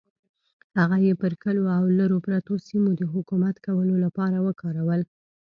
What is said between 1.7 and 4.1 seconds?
او لرو پرتو سیمو د حکومت کولو